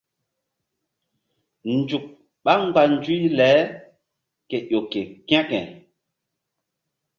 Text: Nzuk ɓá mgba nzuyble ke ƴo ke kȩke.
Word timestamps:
Nzuk 1.77 2.05
ɓá 2.43 2.53
mgba 2.63 2.81
nzuyble 2.93 3.49
ke 4.49 4.57
ƴo 4.69 4.79
ke 4.91 5.01
kȩke. 5.27 5.59